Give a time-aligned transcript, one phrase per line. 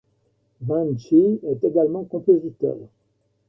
[0.61, 2.75] Van Schie est également compositeur.